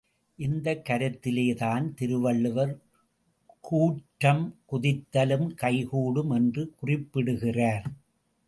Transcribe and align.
இந்தக் 0.35 0.85
கருத்திலேதான் 0.89 1.93
திருவள்ளுவர், 1.93 2.77
கூற்றம் 3.61 4.55
குதித்தலும் 4.71 5.53
கைகூடும் 5.53 6.31
என்று 6.31 6.73
குறிப்பிடுகிறார். 6.75 7.85